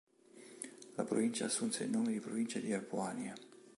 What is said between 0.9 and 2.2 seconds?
La provincia assunse il nome di